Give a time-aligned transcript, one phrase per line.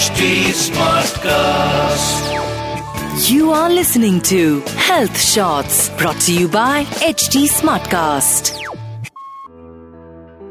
[0.00, 2.22] HT Smartcast.
[3.30, 8.56] You are listening to Health Shots brought to you by HT Smartcast.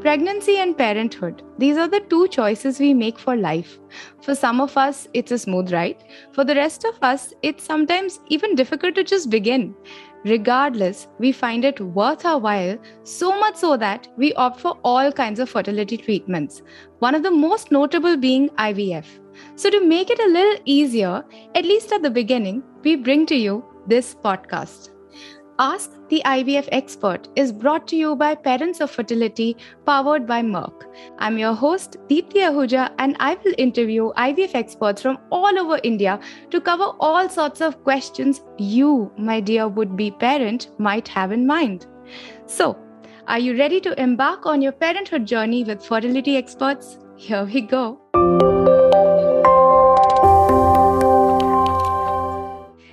[0.01, 1.41] Pregnancy and parenthood.
[1.57, 3.79] These are the two choices we make for life.
[4.21, 5.97] For some of us, it's a smooth ride.
[6.31, 9.73] For the rest of us, it's sometimes even difficult to just begin.
[10.25, 15.11] Regardless, we find it worth our while, so much so that we opt for all
[15.11, 16.61] kinds of fertility treatments,
[16.99, 19.05] one of the most notable being IVF.
[19.55, 21.23] So, to make it a little easier,
[21.55, 24.89] at least at the beginning, we bring to you this podcast.
[25.61, 30.85] Ask the IVF Expert is brought to you by Parents of Fertility, powered by Merck.
[31.17, 36.17] I'm your host, Deepthi Ahuja, and I will interview IVF experts from all over India
[36.51, 41.45] to cover all sorts of questions you, my dear would be parent, might have in
[41.45, 41.87] mind.
[42.45, 42.77] So,
[43.27, 46.99] are you ready to embark on your parenthood journey with fertility experts?
[47.17, 47.99] Here we go.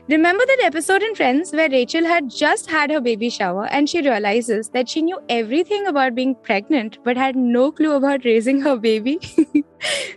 [0.08, 4.02] Remember that episode in Friends where Rachel had just had her baby shower and she
[4.02, 8.76] realizes that she knew everything about being pregnant but had no clue about raising her
[8.76, 9.18] baby?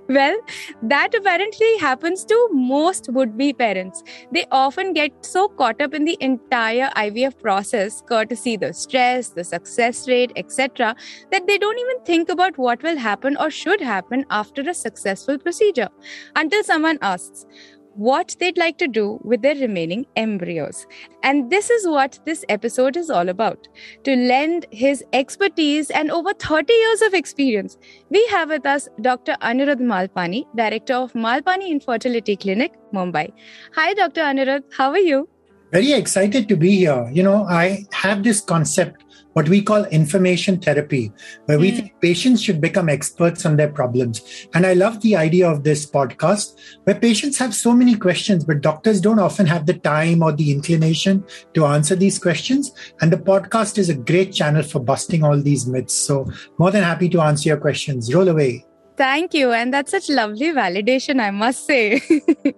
[0.08, 0.38] well,
[0.84, 4.04] that apparently happens to most would be parents.
[4.32, 9.44] They often get so caught up in the entire IVF process, courtesy the stress, the
[9.44, 10.96] success rate, etc.,
[11.32, 15.40] that they don't even think about what will happen or should happen after a successful
[15.40, 15.90] procedure
[16.36, 17.48] until someone asks,
[17.96, 20.86] what they'd like to do with their remaining embryos.
[21.24, 23.68] And this is what this episode is all about
[24.04, 27.78] to lend his expertise and over 30 years of experience.
[28.10, 29.36] We have with us Dr.
[29.42, 33.32] Anirudh Malpani, Director of Malpani Infertility Clinic, Mumbai.
[33.76, 34.22] Hi, Dr.
[34.22, 34.64] Anirudh.
[34.76, 35.28] How are you?
[35.72, 37.08] Very excited to be here.
[37.12, 39.04] You know, I have this concept
[39.34, 41.12] what we call information therapy,
[41.46, 41.76] where we mm.
[41.76, 44.48] think patients should become experts on their problems.
[44.54, 48.62] And I love the idea of this podcast, where patients have so many questions, but
[48.62, 52.72] doctors don't often have the time or the inclination to answer these questions.
[53.02, 55.94] And the podcast is a great channel for busting all these myths.
[55.94, 58.14] So, more than happy to answer your questions.
[58.14, 58.66] Roll away.
[58.98, 59.52] Thank you.
[59.54, 62.02] And that's such lovely validation, I must say.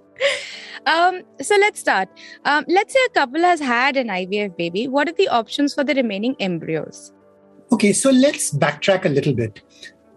[0.86, 2.10] Um, so let's start.
[2.46, 4.88] Um, let's say a couple has had an IVF baby.
[4.88, 7.14] What are the options for the remaining embryos?
[7.72, 9.62] Okay, so let's backtrack a little bit.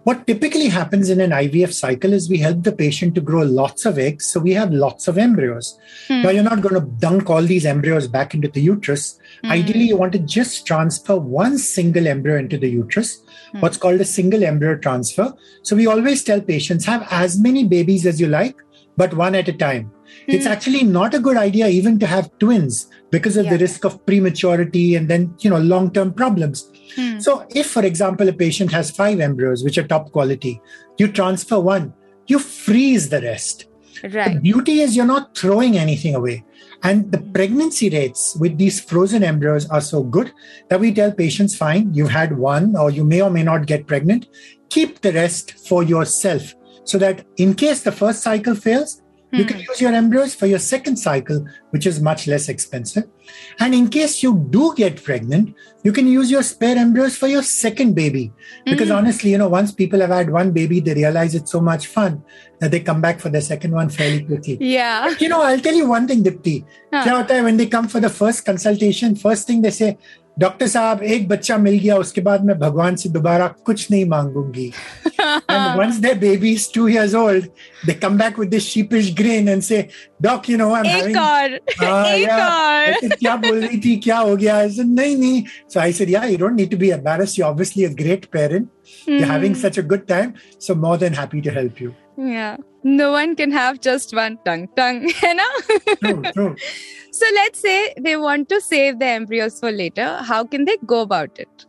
[0.05, 3.87] What typically happens in an IVF cycle is we help the patient to grow lots
[3.87, 5.79] of eggs, so we have lots of embryos.
[6.09, 6.23] Hmm.
[6.23, 9.19] Now, you're not going to dunk all these embryos back into the uterus.
[9.43, 9.53] Hmm.
[9.53, 13.61] Ideally, you want to just transfer one single embryo into the uterus, hmm.
[13.61, 15.33] what's called a single embryo transfer.
[15.63, 18.57] So, we always tell patients have as many babies as you like,
[18.99, 19.91] but one at a time.
[20.27, 20.35] Mm.
[20.35, 20.53] It's hmm.
[20.53, 23.53] actually not a good idea even to have twins because of yeah.
[23.53, 26.71] the risk of prematurity and then, you know, long-term problems.
[26.97, 27.23] Mm.
[27.23, 30.61] So if, for example, a patient has five embryos, which are top quality,
[30.99, 31.93] you transfer one,
[32.27, 33.67] you freeze the rest.
[34.03, 34.35] Right.
[34.35, 36.45] The beauty is you're not throwing anything away.
[36.83, 40.33] And the pregnancy rates with these frozen embryos are so good
[40.69, 43.87] that we tell patients, fine, you've had one, or you may or may not get
[43.87, 44.29] pregnant.
[44.69, 46.55] Keep the rest for yourself
[46.85, 49.01] so that in case the first cycle fails,
[49.34, 49.66] you can hmm.
[49.70, 53.04] use your embryos for your second cycle, which is much less expensive.
[53.60, 57.44] And in case you do get pregnant, you can use your spare embryos for your
[57.44, 58.32] second baby.
[58.66, 58.98] Because mm-hmm.
[58.98, 62.24] honestly, you know, once people have had one baby, they realize it's so much fun
[62.60, 64.58] that they come back for the second one fairly quickly.
[64.60, 65.08] Yeah.
[65.08, 66.66] But, you know, I'll tell you one thing, Dipti.
[66.92, 67.26] Huh.
[67.44, 69.98] When they come for the first consultation, first thing they say,
[70.40, 74.72] doctor साहब एक बच्चा मिल गया उसके बाद मैं भगवान से दोबारा कुछ नहीं मांगूंगी
[75.49, 77.49] and once their baby is two years old,
[77.87, 79.91] they come back with this sheepish grin and say,
[80.21, 81.17] Doc, you know, I'm having...
[81.17, 82.39] Uh, Yeah.
[82.39, 85.45] I said, said.
[85.69, 87.39] So I said, yeah, you don't need to be embarrassed.
[87.39, 88.69] You're obviously a great parent.
[89.07, 89.07] Mm.
[89.07, 89.25] You're hmm.
[89.25, 90.35] having such a good time.
[90.59, 91.95] So more than happy to help you.
[92.17, 92.57] Yeah.
[92.83, 95.51] No one can have just one tongue, tongue, you know?
[96.03, 96.57] true, true.
[97.11, 100.19] So let's say they want to save the embryos for later.
[100.23, 101.67] How can they go about it?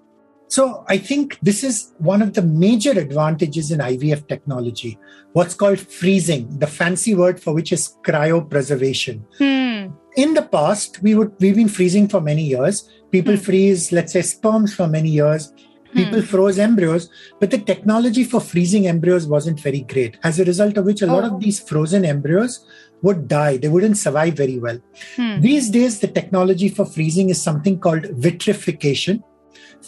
[0.47, 4.99] So I think this is one of the major advantages in IVF technology,
[5.33, 9.23] what's called freezing, the fancy word for which is cryopreservation.
[9.37, 9.95] Hmm.
[10.15, 12.89] In the past, we would we've been freezing for many years.
[13.11, 13.41] People hmm.
[13.41, 15.51] freeze, let's say, sperms for many years.
[15.93, 16.25] People hmm.
[16.25, 17.09] froze embryos,
[17.39, 20.17] but the technology for freezing embryos wasn't very great.
[20.23, 21.13] As a result of which, a oh.
[21.13, 21.39] lot of oh.
[21.39, 22.65] these frozen embryos
[23.01, 23.57] would die.
[23.57, 24.77] They wouldn't survive very well.
[25.15, 25.39] Hmm.
[25.39, 29.23] These days, the technology for freezing is something called vitrification.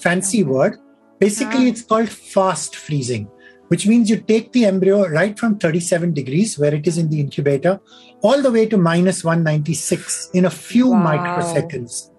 [0.01, 0.49] Fancy hmm.
[0.49, 0.77] word.
[1.19, 1.69] Basically, ah.
[1.69, 3.27] it's called fast freezing,
[3.69, 7.19] which means you take the embryo right from 37 degrees, where it is in the
[7.19, 7.79] incubator,
[8.21, 11.07] all the way to minus 196 in a few wow.
[11.07, 12.11] microseconds.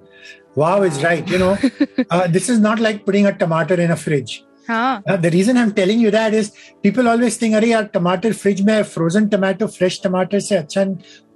[0.56, 1.26] Wow is right.
[1.28, 1.58] You know,
[2.10, 4.44] uh, this is not like putting a tomato in a fridge.
[4.69, 6.49] हाँ Uh, the reason I'm telling you that is
[6.83, 10.83] people always think अरे यार टमाटर fridge में frozen tomato fresh टमाटर से अच्छा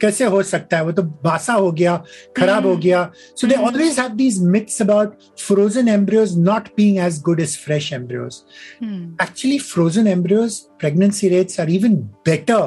[0.01, 1.95] कैसे हो सकता है वो तो बासा हो गया
[2.37, 3.01] खराब हो गया
[3.41, 7.91] so they always have these myths about frozen embryos not being as good as fresh
[7.99, 8.37] embryos
[8.83, 9.03] Hmm.
[9.25, 11.99] actually frozen embryos pregnancy rates are even
[12.31, 12.61] better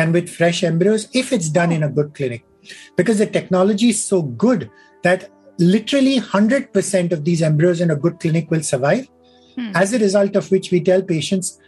[0.00, 4.02] than with fresh embryos if it's done in a good clinic because the technology is
[4.02, 4.68] so good
[5.04, 9.06] that literally 100% of these embryos in a good clinic will survive
[9.55, 9.71] Hmm.
[9.75, 11.59] as a result of which we tell patients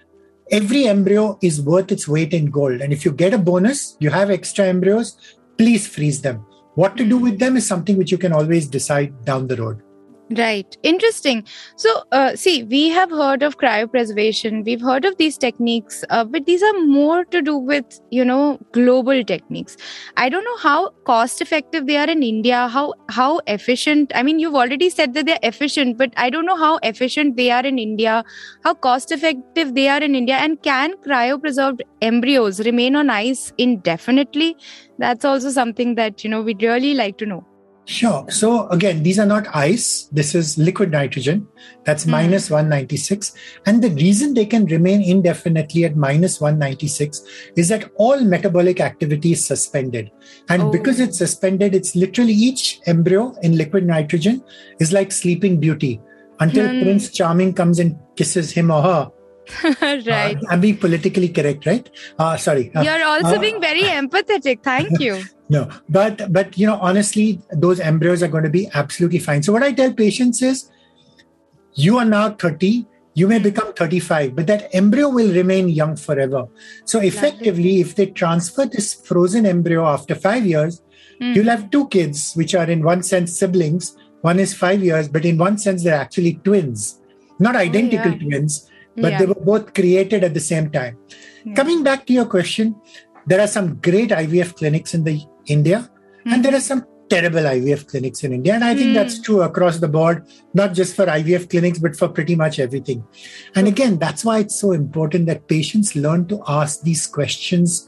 [0.51, 2.81] every embryo is worth its weight in gold.
[2.81, 5.17] And if you get a bonus you have extra embryos
[5.57, 6.45] please freeze them.
[6.75, 9.81] What to do with them is something which you can always decide down the road
[10.29, 10.75] Right.
[10.83, 11.45] Interesting.
[11.77, 16.45] So, uh, see, we have heard of cryopreservation, we've heard of these techniques, uh, but
[16.45, 19.77] these are more to do with, you know, global techniques.
[20.17, 24.11] I don't know how cost effective they are in India, how how efficient.
[24.15, 27.49] I mean, you've already said that they're efficient, but I don't know how efficient they
[27.49, 28.25] are in India,
[28.65, 34.57] how cost effective they are in India, and can cryopreserved embryos remain on ice indefinitely?
[34.97, 37.45] That's also something that, you know, we'd really like to know.
[37.89, 38.25] Sure.
[38.29, 40.09] So again, these are not ice.
[40.11, 41.47] This is liquid nitrogen.
[41.85, 42.11] That's Hmm.
[42.11, 43.31] minus 196.
[43.65, 47.23] And the reason they can remain indefinitely at minus 196
[47.55, 50.11] is that all metabolic activity is suspended.
[50.49, 50.69] And Oh.
[50.69, 54.43] because it's suspended, it's literally each embryo in liquid nitrogen
[54.81, 56.01] is like sleeping beauty
[56.41, 56.81] until Hmm.
[56.81, 59.11] Prince Charming comes and kisses him or her.
[59.81, 60.37] right.
[60.37, 61.89] Uh, I'm being politically correct, right?
[62.17, 62.73] Uh, sorry.
[62.75, 64.63] Uh, You're also uh, being very empathetic.
[64.63, 65.23] Thank you.
[65.49, 69.43] no, but but you know, honestly, those embryos are going to be absolutely fine.
[69.43, 70.69] So what I tell patients is,
[71.73, 72.85] you are now 30.
[73.13, 76.47] You may become 35, but that embryo will remain young forever.
[76.85, 80.83] So effectively, if they transfer this frozen embryo after five years,
[81.19, 81.33] Hmm.
[81.33, 83.95] you'll have two kids, which are in one sense siblings.
[84.21, 86.99] One is five years, but in one sense they're actually twins,
[87.39, 88.17] not identical yeah.
[88.17, 89.19] twins, but Yeah.
[89.19, 90.97] they were both created at the same time.
[91.45, 91.53] Yeah.
[91.53, 92.75] Coming back to your question,
[93.27, 95.89] there are some great IVF clinics in the India,
[96.25, 98.53] and there are some terrible IVF clinics in India.
[98.53, 102.09] And I think that's true across the board, not just for IVF clinics, but for
[102.09, 103.03] pretty much everything.
[103.55, 107.87] And again, that's why it's so important that patients learn to ask these questions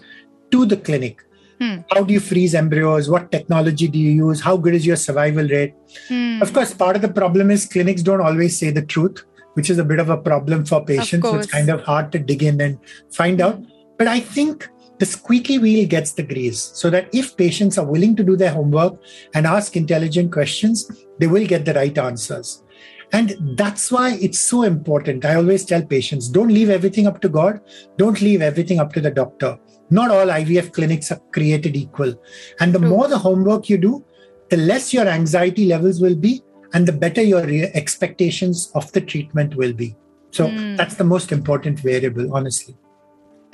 [0.52, 1.22] to the clinic.
[1.60, 1.80] Hmm.
[1.92, 3.10] How do you freeze embryos?
[3.10, 4.40] What technology do you use?
[4.40, 5.74] How good is your survival rate?
[6.08, 6.42] Hmm.
[6.42, 9.26] Of course, part of the problem is clinics don't always say the truth,
[9.60, 11.28] which is a bit of a problem for patients.
[11.28, 12.80] So it's kind of hard to dig in and
[13.12, 13.62] find out.
[13.98, 14.70] But I think
[15.00, 18.54] the squeaky wheel gets the grease so that if patients are willing to do their
[18.54, 18.94] homework
[19.34, 20.90] and ask intelligent questions,
[21.20, 22.64] they will get the right answers.
[23.12, 25.26] And that's why it's so important.
[25.26, 27.60] I always tell patients don't leave everything up to God,
[27.98, 29.60] don't leave everything up to the doctor.
[29.90, 32.14] Not all IVF clinics are created equal.
[32.62, 32.88] And the True.
[32.88, 34.06] more the homework you do,
[34.50, 39.01] the less your anxiety levels will be, and the better your re- expectations of the
[39.01, 39.95] treatment will be.
[40.31, 40.75] So Hmm.
[40.77, 42.75] that's the most important variable, honestly.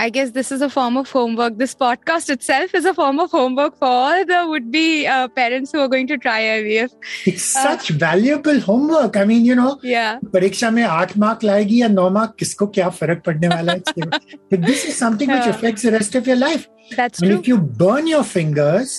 [0.02, 1.56] I guess this is a form of homework.
[1.58, 5.72] This podcast itself is a form of homework for all the would be uh, parents
[5.72, 6.94] who are going to try IVF.
[7.32, 9.19] It's Uh, such valuable homework.
[9.22, 10.17] I mean, you know, Yeah.
[10.37, 14.08] परीक्षा में आठ mark लाएगी या नौ mark किसको क्या फर्क पड़ने वाला है इसके-
[14.55, 15.55] but this is something which Yeah.
[15.58, 17.38] affects the rest of your life That's and true.
[17.43, 18.96] if you burn your fingers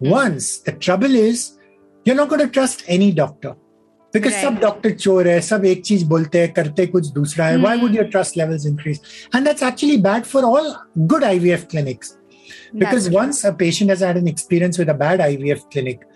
[0.00, 1.46] once the trouble is
[2.07, 3.55] you're not going to trust any doctor
[4.13, 4.43] because right.
[4.43, 7.55] sub doctor chore hai, sub ek cheez bolte hai, karte kuch dusra hai.
[7.57, 7.63] Mm.
[7.63, 7.97] Why would hmm.
[7.97, 9.01] your trust levels increase?
[9.33, 10.69] And that's actually bad for all
[11.07, 12.17] good IVF clinics.
[12.73, 13.49] Because that's once true.
[13.49, 16.07] a patient has had an experience with a bad IVF clinic,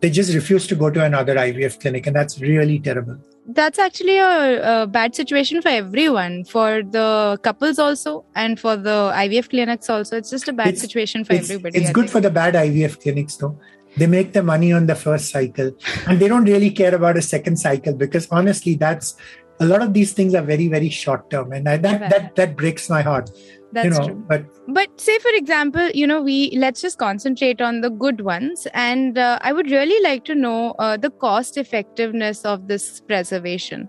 [0.00, 3.18] they just refuse to go to another IVF clinic, and that's really terrible.
[3.46, 9.12] That's actually a, a, bad situation for everyone, for the couples also, and for the
[9.24, 10.16] IVF clinics also.
[10.16, 11.78] It's just a bad it's, situation for it's, everybody.
[11.78, 12.12] It's I good think.
[12.12, 13.58] for the bad IVF clinics, though.
[13.96, 15.72] They make the money on the first cycle
[16.06, 19.16] and they don't really care about a second cycle because honestly, that's
[19.58, 21.52] a lot of these things are very, very short term.
[21.52, 22.10] And I, that, Right.
[22.10, 23.30] that, that breaks my heart,
[23.72, 24.24] That's you know, true.
[24.28, 28.66] but but say for example you know we let's just concentrate on the good ones
[28.74, 33.88] and uh, i would really like to know uh, the cost effectiveness of this preservation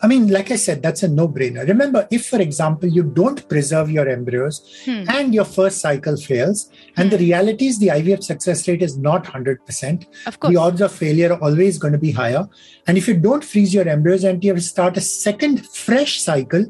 [0.00, 1.66] I mean, like I said, that's a no brainer.
[1.66, 5.04] Remember, if, for example, you don't preserve your embryos Hmm.
[5.08, 9.24] and your first cycle fails, and the reality is the IVF success rate is not
[9.24, 12.48] 100%, of course the odds of failure are always going to be higher.
[12.86, 16.20] And if you don't freeze your embryos and you have to start a second fresh
[16.20, 16.66] cycle,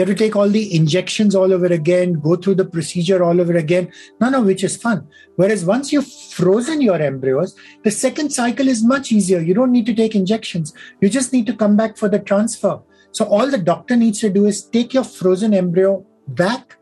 [0.00, 3.38] you have to take all the injections all over again, go through the procedure all
[3.38, 5.06] over again, none of which is fun.
[5.36, 7.54] Whereas once you've frozen your embryos,
[7.84, 9.40] the second cycle is much easier.
[9.40, 10.72] You don't need to take injections.
[11.02, 12.80] You just need to come back for the transfer.
[13.12, 16.78] So all the doctor needs to do is take your frozen embryo back,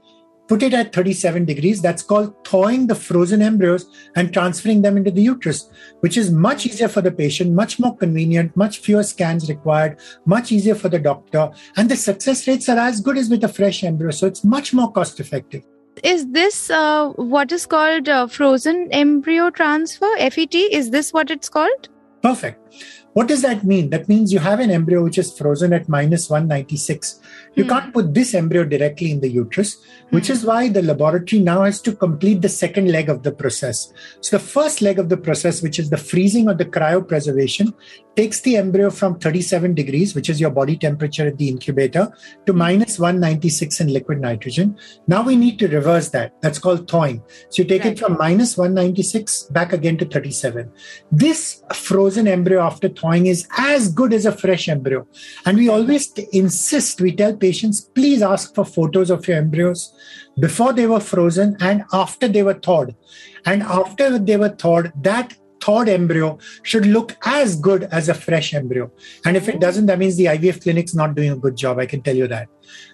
[0.48, 1.80] put it at 37 degrees.
[1.80, 3.86] That's called thawing the frozen embryos
[4.16, 7.96] and transferring them into the uterus, which is much easier for the patient, much more
[7.96, 11.50] convenient, much fewer scans required, much easier for the doctor.
[11.76, 14.10] And the success rates are as good as with a fresh embryo.
[14.10, 15.62] So it's much more cost effective.
[16.04, 20.54] Is this uh, what is called uh, frozen embryo transfer, FET?
[20.54, 21.88] Is this what it's called?
[22.22, 22.58] Perfect.
[23.14, 23.90] What does that mean?
[23.90, 27.20] That means you have an embryo which is frozen at minus 196.
[27.58, 27.70] You hmm.
[27.70, 29.78] can't put this embryo directly in the uterus,
[30.10, 30.32] which hmm.
[30.34, 33.92] is why the laboratory now has to complete the second leg of the process.
[34.20, 37.74] So, the first leg of the process, which is the freezing or the cryopreservation,
[38.14, 42.12] takes the embryo from 37 degrees, which is your body temperature at the incubator,
[42.46, 42.58] to hmm.
[42.58, 44.78] minus 196 in liquid nitrogen.
[45.08, 46.40] Now we need to reverse that.
[46.40, 47.22] That's called thawing.
[47.50, 47.94] So, you take right.
[47.94, 50.70] it from minus 196 back again to 37.
[51.10, 55.08] This frozen embryo after thawing is as good as a fresh embryo.
[55.44, 57.47] And we always insist, we tell patients,
[57.94, 59.94] please ask for photos of your embryos
[60.38, 62.94] before they were frozen and after they were thawed.
[63.44, 68.54] And after they were thawed, that thawed embryo should look as good as a fresh
[68.54, 68.90] embryo.
[69.24, 71.78] And if it doesn't, that means the IVF clinic's not doing a good job.
[71.78, 72.48] I can tell you that.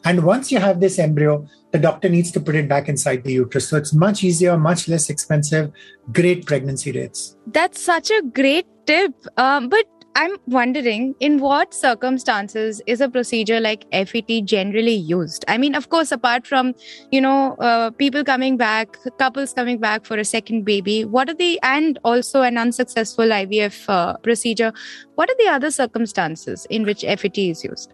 [0.05, 3.33] And once you have this embryo, the doctor needs to put it back inside the
[3.33, 3.69] uterus.
[3.69, 5.73] So it's much easier, much less expensive,
[6.13, 7.37] great pregnancy rates.
[7.47, 9.13] That's such a great tip.
[9.37, 15.45] Um, but I'm wondering in what circumstances is a procedure like FET generally used?
[15.49, 16.75] I mean, of course, apart from,
[17.11, 21.35] you know, uh, people coming back, couples coming back for a second baby, what are
[21.35, 24.73] the, and also an unsuccessful IVF uh, procedure,
[25.17, 27.93] what are the other circumstances in which FET is used?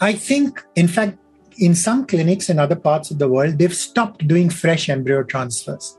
[0.00, 1.18] I think, in fact,
[1.58, 5.96] in some clinics in other parts of the world, they've stopped doing fresh embryo transfers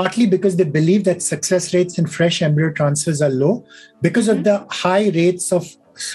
[0.00, 3.62] partly because they believe that success rates in fresh embryo transfers are low
[4.00, 4.38] because mm-hmm.
[4.38, 5.66] of the high rates of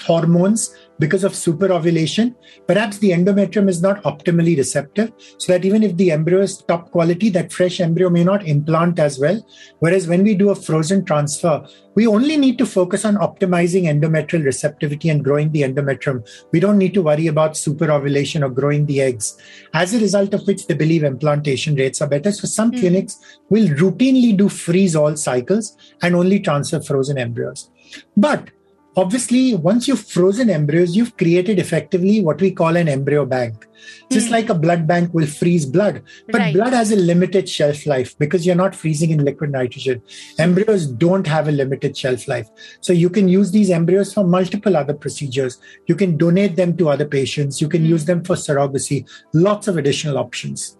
[0.04, 2.34] hormones because of superovulation.
[2.66, 6.90] Perhaps the endometrium is not optimally receptive, so that even if the embryo is top
[6.90, 9.44] quality, that fresh embryo may not implant as well.
[9.80, 14.44] Whereas when we do a frozen transfer, we only need to focus on optimizing endometrial
[14.44, 16.28] receptivity and growing the endometrium.
[16.52, 19.38] We don't need to worry about superovulation or growing the eggs.
[19.72, 22.32] As a result of which, they believe implantation rates are better.
[22.32, 22.80] So some mm.
[22.80, 27.70] clinics will routinely do freeze all cycles and only transfer frozen embryos.
[28.16, 28.50] But
[28.96, 33.66] obviously once you've frozen embryos you've created effectively what we call an embryo bank.
[34.10, 34.32] Just mm.
[34.32, 36.54] like a blood bank will freeze blood but right.
[36.54, 40.02] blood has a limited shelf life because you're not freezing in liquid nitrogen.
[40.38, 42.48] Embryos don't have a limited shelf life.
[42.80, 45.58] So you can use these embryos for multiple other procedures.
[45.86, 47.60] You can donate them to other patients.
[47.60, 47.88] You can mm.
[47.88, 49.08] use them for surrogacy.
[49.32, 50.75] Lots of additional options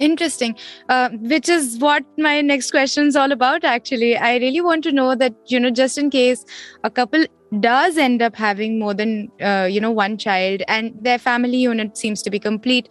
[0.00, 0.56] Interesting.
[0.88, 4.16] Uh, which is what my next question is all about, actually.
[4.16, 6.44] I really want to know that, you know, just in case
[6.84, 7.26] a couple
[7.60, 11.98] does end up having more than, uh, you know, one child and their family unit
[11.98, 12.88] seems to be complete,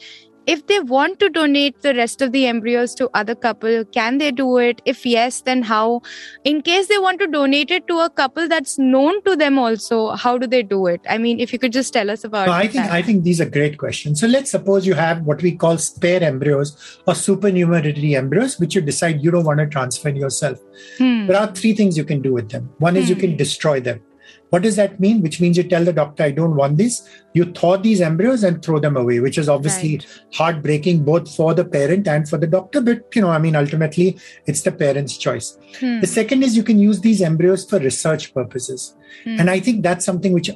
[0.53, 4.32] if they want to donate the rest of the embryos to other couple can they
[4.32, 4.82] do it?
[4.86, 6.01] If yes then how?
[6.44, 10.00] In case they want to donate it to a couple that's known to them also
[10.24, 11.01] how do they do it?
[11.10, 12.91] I mean if you could just tell us about no, i think that.
[12.91, 14.20] i think these are great questions.
[14.20, 16.75] So let's suppose you have what we call spare embryos
[17.06, 20.60] or supernumerary embryos which you decide you don't want to transfer yourself.
[20.98, 21.27] Hmm.
[21.27, 22.70] there are three things you can do with them.
[22.79, 23.10] One is hmm.
[23.13, 24.01] you can destroy them
[24.50, 25.22] what does that mean?
[25.22, 27.08] Which means you tell the doctor, I don't want this.
[27.34, 30.08] You thaw these embryos and throw them away, which is obviously right.
[30.34, 32.82] heartbreaking both for the parent and for the doctor.
[32.82, 35.58] But, you know, I mean, ultimately, it's the parent's choice.
[35.79, 36.00] Hmm.
[36.00, 38.96] The second is you can use these embryos for research purposes.
[39.24, 39.39] Hmm.
[39.39, 40.50] And I think that's something which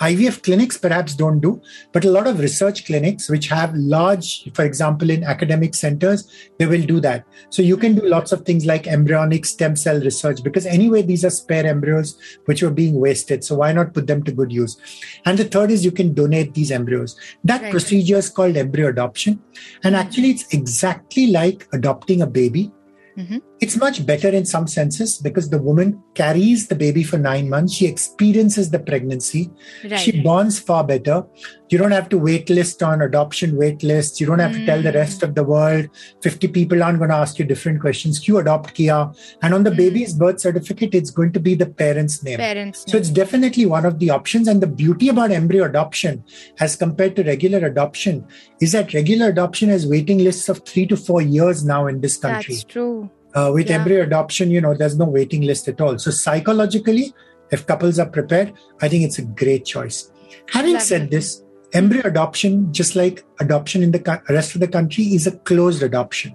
[0.00, 1.60] IVF clinics perhaps don't do,
[1.92, 6.66] but a lot of research clinics, which have large, for example, in academic centers, they
[6.66, 7.24] will do that.
[7.50, 11.24] So you can do lots of things like embryonic stem cell research because anyway, these
[11.24, 13.44] are spare embryos which were being wasted.
[13.44, 14.76] So why not put them to good use?
[15.24, 17.16] And the third is you can donate these embryos.
[17.44, 17.70] That right.
[17.70, 19.42] procedure is called embryo adoption.
[19.82, 20.00] And hmm.
[20.00, 22.72] actually, it's exactly like adopting a baby
[23.18, 23.38] Mm-hmm.
[23.60, 27.72] It's much better in some senses because the woman carries the baby for nine months.
[27.72, 29.50] She experiences the pregnancy.
[29.82, 29.98] Right.
[29.98, 31.24] She bonds far better.
[31.68, 34.20] You don't have to wait list on adoption wait lists.
[34.20, 34.60] You don't have mm.
[34.60, 35.88] to tell the rest of the world.
[36.22, 38.26] 50 people aren't going to ask you different questions.
[38.28, 39.10] You adopt Kia.
[39.42, 39.76] And on the mm.
[39.76, 42.38] baby's birth certificate, it's going to be the parent's name.
[42.38, 44.46] Parents so it's definitely one of the options.
[44.46, 46.24] And the beauty about embryo adoption
[46.60, 48.26] as compared to regular adoption
[48.60, 52.16] is that regular adoption has waiting lists of three to four years now in this
[52.16, 52.54] country.
[52.54, 53.07] That's true.
[53.38, 53.76] Uh, with yeah.
[53.76, 55.96] embryo adoption, you know, there's no waiting list at all.
[55.98, 57.14] So psychologically,
[57.52, 58.52] if couples are prepared,
[58.82, 60.10] I think it's a great choice.
[60.48, 65.28] Having said this, embryo adoption, just like adoption in the rest of the country, is
[65.28, 66.34] a closed adoption,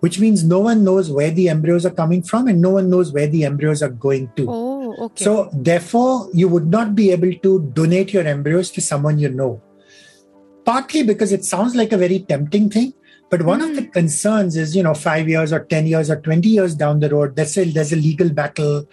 [0.00, 3.12] which means no one knows where the embryos are coming from and no one knows
[3.12, 4.46] where the embryos are going to.
[4.48, 5.24] Oh, okay.
[5.24, 9.60] So, therefore, you would not be able to donate your embryos to someone you know.
[10.64, 12.92] Partly because it sounds like a very tempting thing,
[13.28, 13.90] But one of the hmm.
[13.90, 17.36] concerns is, you know, five years or 10 years or 20 years down the road,
[17.36, 18.86] there's a, there's a legal battle,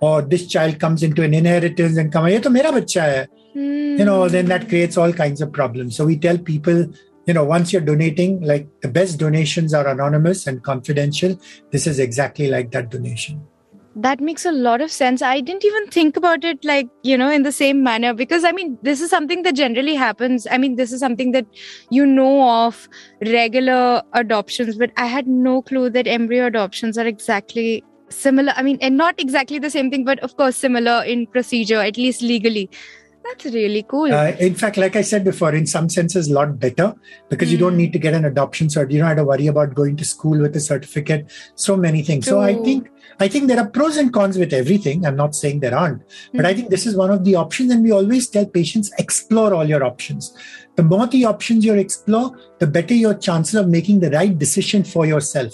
[0.00, 3.26] or this child comes into an inheritance and come, ye to mera hai.
[3.54, 4.68] You know, then that hmm.
[4.68, 5.96] creates all kinds of problems.
[5.96, 6.86] So we tell people,
[7.26, 11.38] you know, once you're donating, like the best donations are anonymous and confidential.
[11.70, 13.46] This is exactly like that donation
[13.94, 15.22] that makes a lot of sense.
[15.22, 18.52] I didn't even think about it like you know in the same manner because i
[18.52, 20.46] mean this is something that generally happens.
[20.50, 21.46] I mean this is something that
[21.90, 22.88] you know of
[23.20, 28.52] regular adoptions but i had no clue that embryo adoptions are exactly similar.
[28.56, 31.96] I mean and not exactly the same thing but of course similar in procedure at
[31.96, 32.70] least legally
[33.24, 34.12] that's really cool.
[34.12, 36.94] Uh, in fact, like I said before, in some senses, a lot better
[37.28, 37.52] because mm.
[37.52, 37.78] you don't hmm.
[37.78, 38.90] need to get an adoption cert.
[38.90, 41.30] You don't have to worry about going to school with a certificate.
[41.54, 42.26] So many things.
[42.26, 42.32] True.
[42.32, 45.06] So I think I think there are pros and cons with everything.
[45.06, 46.30] I'm not saying there aren't, mm.
[46.34, 46.58] but I hmm.
[46.58, 47.72] think this is one of the options.
[47.72, 50.36] And we always tell patients explore all your options.
[50.76, 54.84] The more the options you explore, the better your chances of making the right decision
[54.84, 55.52] for yourself.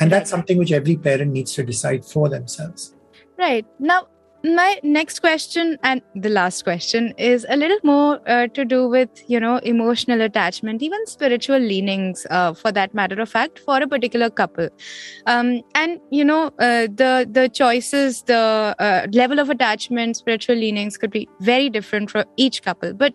[0.00, 2.94] And that's something which every parent needs to decide for themselves.
[3.36, 3.66] Right.
[3.78, 4.06] Now,
[4.44, 9.08] my next question and the last question is a little more uh, to do with
[9.26, 13.88] you know emotional attachment even spiritual leanings uh, for that matter of fact for a
[13.88, 14.68] particular couple.
[15.26, 20.98] Um, and you know uh, the the choices the uh, level of attachment spiritual leanings
[20.98, 22.92] could be very different for each couple.
[22.92, 23.14] But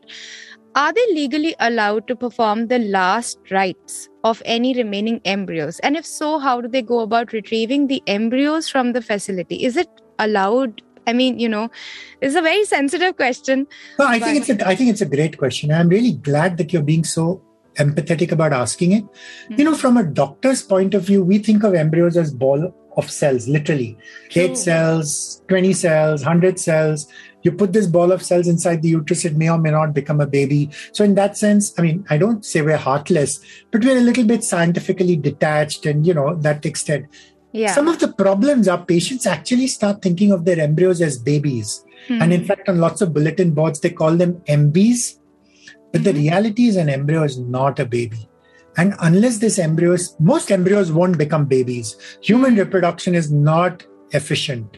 [0.75, 5.79] are they legally allowed to perform the last rites of any remaining embryos?
[5.79, 9.63] And if so how do they go about retrieving the embryos from the facility?
[9.63, 11.69] Is it allowed I mean, you know,
[12.21, 13.67] it's a very sensitive question.
[13.97, 15.71] No, I think it's a I think it's a great question.
[15.71, 17.41] I'm really glad that you're being so
[17.75, 19.03] empathetic about asking it.
[19.03, 19.53] Mm-hmm.
[19.57, 23.09] You know, from a doctor's point of view, we think of embryos as ball of
[23.09, 23.97] cells, literally.
[24.29, 24.43] True.
[24.43, 27.07] Eight cells, 20 cells, 100 cells.
[27.41, 30.19] You put this ball of cells inside the uterus, it may or may not become
[30.19, 30.69] a baby.
[30.91, 33.39] So, in that sense, I mean, I don't say we're heartless,
[33.71, 37.05] but we're a little bit scientifically detached and, you know, that extent.
[37.51, 37.73] Yeah.
[37.73, 41.83] Some of the problems are patients actually start thinking of their embryos as babies.
[42.07, 42.21] Mm-hmm.
[42.21, 45.19] And in fact, on lots of bulletin boards, they call them MBs.
[45.91, 46.03] But mm-hmm.
[46.03, 48.29] the reality is, an embryo is not a baby.
[48.77, 51.97] And unless this embryos, most embryos won't become babies.
[52.21, 52.59] Human hmm.
[52.59, 54.77] reproduction is not efficient.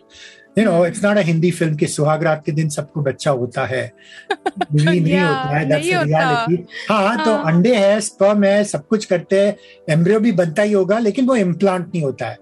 [0.58, 3.92] You know it's not a Hindi film के सुहागरात के दिन सबको बच्चा होता है।
[4.74, 9.06] नहीं yeah, होता है दैट्स रियलिटी हाँ तो हाँ। अंडे है स्पर्म है सब कुछ
[9.06, 9.56] करते हैं
[9.90, 12.38] एम्ब्रियो भी बनता ही होगा लेकिन वो इम्प्लांट नहीं होता है।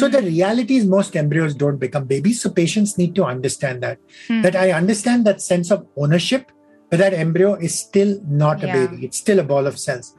[0.00, 3.98] So the reality is most embryos don't become babies so patients need to understand that
[4.32, 6.46] that I understand that sense of ownership
[6.92, 10.14] but that embryo is still not a baby it's still a ball of cells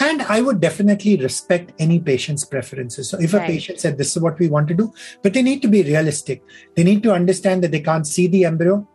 [0.00, 3.10] and I would definitely respect any patient's preferences.
[3.10, 3.44] So if right.
[3.44, 5.82] a patient said, This is what we want to do, but they need to be
[5.82, 6.42] realistic.
[6.74, 8.86] They need to understand that they can't see the embryo.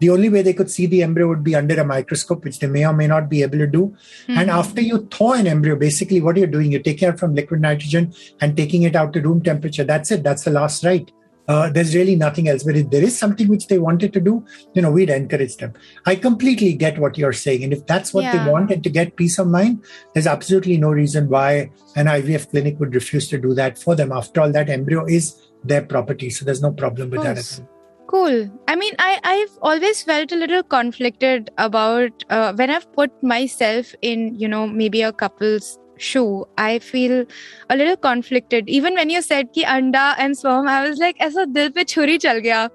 [0.00, 2.68] The only way they could see the embryo would be under a microscope, which they
[2.68, 3.96] may or may not be able to do.
[4.26, 4.38] Mm-hmm.
[4.38, 7.60] And after you thaw an embryo, basically what you're doing, you're taking it from liquid
[7.60, 9.82] nitrogen and taking it out to room temperature.
[9.82, 10.22] That's it.
[10.22, 11.10] That's the last rite
[11.48, 12.62] uh, there's really nothing else.
[12.62, 15.72] But if there is something which they wanted to do, you know, we'd encourage them.
[16.06, 17.64] I completely get what you're saying.
[17.64, 18.44] And if that's what yeah.
[18.44, 22.50] they want and to get peace of mind, there's absolutely no reason why an IVF
[22.50, 24.12] clinic would refuse to do that for them.
[24.12, 26.30] After all, that embryo is their property.
[26.30, 27.60] So there's no problem with that.
[28.08, 28.50] Cool.
[28.66, 33.94] I mean, I, I've always felt a little conflicted about uh, when I've put myself
[34.00, 37.24] in, you know, maybe a couple's shoe i feel
[37.70, 38.68] a little conflicted.
[38.68, 42.20] Even when you said ki anda and sperm i was like aisa dil pe churi
[42.20, 42.70] chal gaya.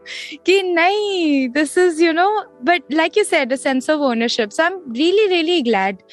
[0.45, 4.53] Ki nahi this is you know but like you said a sense of ownership.
[4.53, 6.03] So i'm really really glad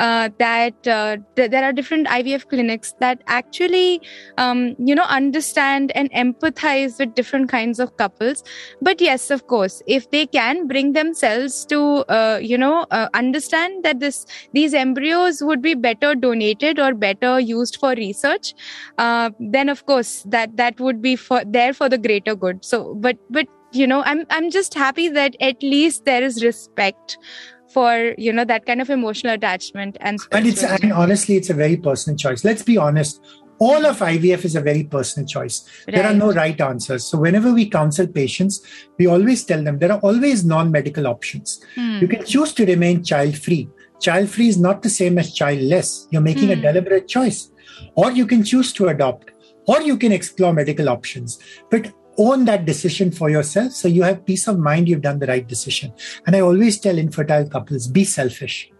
[0.00, 4.00] uh, that uh, th- there are different ivf clinics that actually
[4.36, 8.44] um, you know understand and empathize with different kinds of couples.
[8.80, 11.80] But yes of course if they can bring themselves to
[12.18, 17.38] uh, you know uh, understand that this these embryos would be better donated or better
[17.40, 18.54] used for research
[18.98, 22.94] uh, then of course that that would be for there for the greater good so
[22.94, 27.18] but but you know i'm i'm just happy that at least there is respect
[27.68, 31.54] for you know that kind of emotional attachment and and it's and honestly it's a
[31.54, 33.20] very personal choice let's be honest
[33.58, 35.68] all of IVF is a very personal choice.
[35.86, 35.96] Right.
[35.96, 37.04] There are no right answers.
[37.04, 38.62] So, whenever we counsel patients,
[38.98, 41.60] we always tell them there are always non medical options.
[41.74, 41.98] Hmm.
[42.00, 43.68] You can choose to remain child free.
[44.00, 46.06] Child free is not the same as childless.
[46.10, 46.52] You're making mm.
[46.52, 46.62] a hmm.
[46.62, 47.50] deliberate choice.
[47.94, 49.30] Or you can choose to adopt,
[49.66, 51.38] or you can explore medical options.
[51.70, 55.26] But own that decision for yourself so you have peace of mind you've done the
[55.26, 55.92] right decision.
[56.26, 58.70] And I always tell infertile couples be selfish.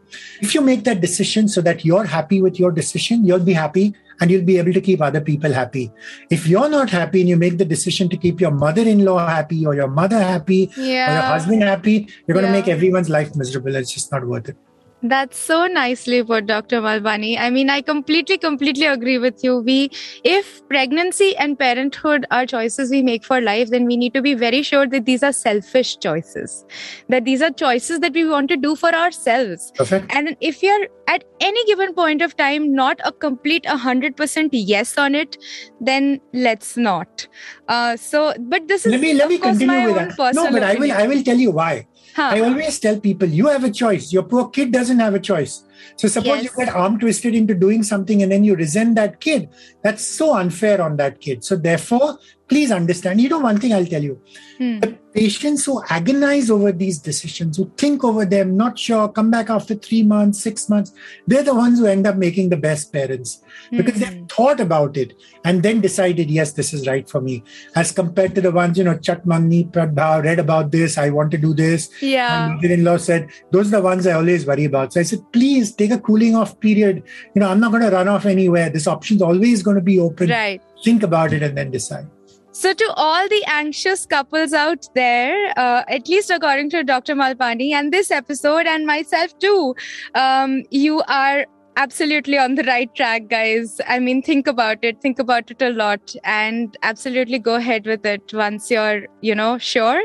[0.40, 3.94] If you make that decision so that you're happy with your decision, you'll be happy
[4.20, 5.92] and you'll be able to keep other people happy.
[6.30, 9.24] If you're not happy and you make the decision to keep your mother in law
[9.24, 11.10] happy or your mother happy yeah.
[11.10, 12.60] or your husband happy, you're going to yeah.
[12.60, 13.76] make everyone's life miserable.
[13.76, 14.56] It's just not worth it.
[15.02, 16.80] That's so nicely put, Dr.
[16.80, 17.38] Malpani.
[17.38, 19.58] I mean, I completely, completely agree with you.
[19.58, 19.90] We,
[20.24, 24.34] if pregnancy and parenthood are choices we make for life, then we need to be
[24.34, 26.64] very sure that these are selfish choices,
[27.08, 29.72] that these are choices that we want to do for ourselves.
[29.76, 30.12] Perfect.
[30.12, 35.14] And if you're at any given point of time not a complete 100% yes on
[35.14, 35.36] it,
[35.80, 37.28] then let's not.
[37.68, 40.34] Uh, so, but this is let me let me continue with that.
[40.34, 40.64] No, but opinion.
[40.64, 41.86] I will I will tell you why.
[42.18, 42.30] Huh.
[42.34, 44.12] I always tell people, you have a choice.
[44.12, 45.62] Your poor kid doesn't have a choice.
[45.96, 46.44] So suppose yes.
[46.44, 49.48] you get arm twisted into doing something and then you resent that kid.
[49.82, 51.44] That's so unfair on that kid.
[51.44, 53.20] So therefore, please understand.
[53.20, 54.20] You know, one thing I'll tell you.
[54.56, 54.80] Hmm.
[54.80, 59.50] The patients who agonize over these decisions, who think over them, not sure, come back
[59.50, 60.92] after three months, six months,
[61.26, 64.20] they're the ones who end up making the best parents because mm-hmm.
[64.20, 65.12] they've thought about it
[65.44, 67.42] and then decided, yes, this is right for me.
[67.76, 71.30] As compared to the ones, you know, Chat Mangni, Pradbhav, read about this, I want
[71.32, 71.90] to do this.
[72.00, 72.48] Yeah.
[72.48, 74.92] My mother-in-law said, those are the ones I always worry about.
[74.92, 77.02] So I said, please take a cooling off period.
[77.34, 78.70] You know, I'm not going to run off anywhere.
[78.70, 80.30] This option's always going to be open.
[80.30, 80.62] Right.
[80.84, 82.06] Think about it and then decide.
[82.52, 87.14] So, to all the anxious couples out there, uh, at least according to Dr.
[87.14, 89.76] Malpani and this episode, and myself too,
[90.16, 91.46] um, you are
[91.78, 93.80] absolutely on the right track, guys.
[93.86, 98.04] I mean, think about it, think about it a lot, and absolutely go ahead with
[98.04, 100.02] it once you're, you know, sure.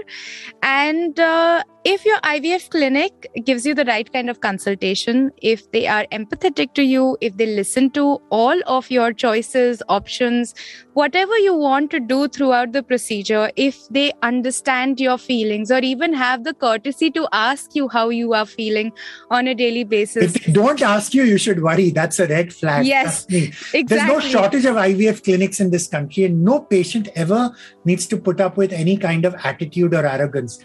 [0.61, 5.85] And uh, if your IVF clinic gives you the right kind of consultation, if they
[5.85, 10.55] are empathetic to you, if they listen to all of your choices, options,
[10.93, 16.13] whatever you want to do throughout the procedure, if they understand your feelings or even
[16.13, 18.91] have the courtesy to ask you how you are feeling
[19.29, 20.35] on a daily basis.
[20.35, 21.89] If they don't ask you, you should worry.
[21.91, 22.85] That's a red flag.
[22.85, 23.25] Yes.
[23.25, 23.83] Exactly.
[23.83, 27.53] There's no shortage of IVF clinics in this country, and no patient ever
[27.85, 30.59] needs to put up with any kind of attitude or arrogance.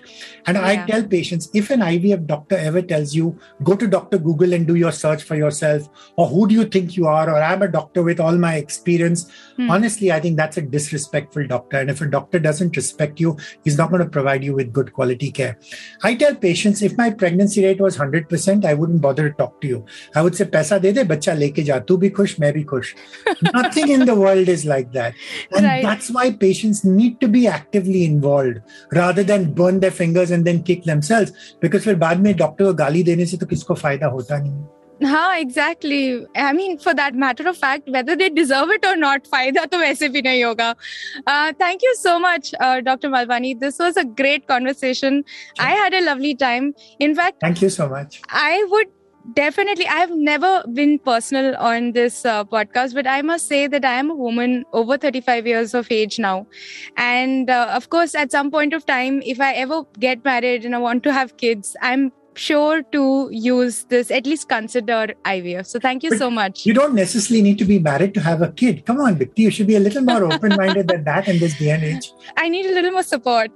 [0.47, 0.67] And yeah.
[0.67, 4.19] I tell patients if an IVF doctor ever tells you, go to Dr.
[4.19, 7.43] Google and do your search for yourself, or who do you think you are, or
[7.43, 9.71] I'm a doctor with all my experience, hmm.
[9.71, 11.79] honestly, I think that's a disrespectful doctor.
[11.79, 14.93] And if a doctor doesn't respect you, he's not going to provide you with good
[14.93, 15.59] quality care.
[16.03, 19.69] I tell patients if my pregnancy rate was 100%, I wouldn't bother to talk to
[19.69, 19.87] you.
[20.15, 22.95] I would say, Paisa de de, bacha leke ja, tu bhi khush, main bhi khush.
[23.55, 25.15] Nothing in the world is like that.
[25.55, 25.83] And right.
[25.83, 30.45] that's why patients need need to be actively involved rather than burn their fingers and
[30.45, 34.07] then kick themselves because फिर बाद में doctor को गाली देने से तो किसको फायदा
[34.07, 34.67] होता नहीं
[35.03, 36.03] हाँ exactly
[36.43, 39.79] I mean for that matter of fact whether they deserve it और नॉट फायदा तो
[39.79, 40.73] वैसे भी नहीं होगा
[41.63, 45.23] thank you so much doctor Malpani this was a great conversation
[45.61, 48.98] I had a lovely time in fact thank you so much I would
[49.35, 53.85] definitely i have never been personal on this uh, podcast but i must say that
[53.85, 56.47] i am a woman over 35 years of age now.
[56.97, 60.75] And uh, of course at some point of time if i ever get married and
[60.75, 65.67] i want to have kids i'm sure to use this, at least consider IVF.
[65.67, 66.65] So thank you but so much.
[66.65, 68.85] You don't necessarily need to be married to have a kid.
[68.87, 71.59] Come on, Dipti, you should be a little more open minded than that in this
[71.59, 72.11] day and age.
[72.37, 73.51] I need a little more support.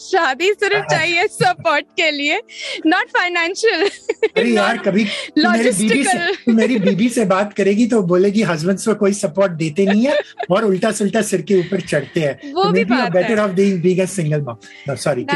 [0.00, 2.40] शादी सिर्फ चाहिए support के लिए
[2.86, 3.88] not financial.
[4.36, 5.04] अरे यार कभी
[5.38, 9.86] मेरी बीबी से मेरी बीबी से बात करेगी तो बोलेगी हस्बैंड्स को कोई सपोर्ट देते
[9.86, 10.18] नहीं है
[10.50, 14.00] और उल्टा सुल्टा सिर के ऊपर चढ़ते हैं वो भी बात better off being being
[14.00, 15.26] a single mom sorry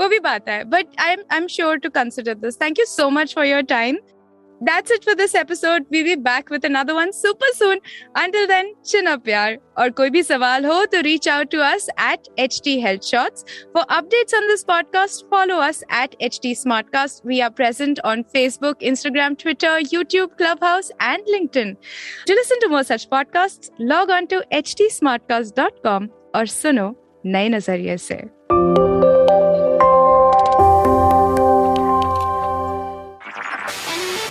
[0.00, 2.57] वो भी बात है but I'm I'm sure to consider this.
[2.57, 3.97] Thank you so much for your time.
[4.65, 5.85] That's it for this episode.
[5.91, 7.79] We'll be back with another one super soon.
[8.15, 9.57] Until then, chin up yaar.
[9.77, 13.43] Or koi bhi sawal ho to reach out to us at HT Health Shots.
[13.73, 17.25] For updates on this podcast, follow us at HT Smartcast.
[17.25, 21.75] We are present on Facebook, Instagram, Twitter, YouTube, Clubhouse, and LinkedIn.
[22.25, 28.15] To listen to more such podcasts, log on to htsmartcast.com or suno नए नजरिए से